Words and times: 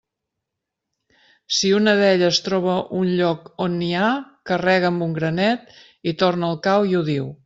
Si 1.57 1.69
una 1.79 1.93
d'elles 1.99 2.39
troba 2.47 2.77
un 3.01 3.11
lloc 3.19 3.45
on 3.67 3.75
n'hi 3.81 3.91
ha, 3.99 4.07
carrega 4.53 4.91
amb 4.93 5.07
un 5.11 5.17
granet 5.19 5.77
i 6.13 6.19
torna 6.25 6.49
al 6.53 6.59
cau 6.69 6.89
i 6.95 6.99
ho 6.99 7.05
diu. 7.13 7.31